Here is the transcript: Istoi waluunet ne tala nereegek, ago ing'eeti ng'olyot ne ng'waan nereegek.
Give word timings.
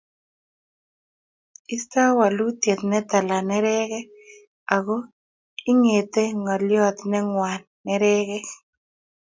Istoi 1.75 2.09
waluunet 2.19 2.79
ne 2.89 2.99
tala 3.09 3.37
nereegek, 3.49 4.07
ago 4.75 4.97
ing'eeti 5.71 6.23
ng'olyot 6.39 6.97
ne 7.09 7.19
ng'waan 7.27 7.61
nereegek. 7.85 8.45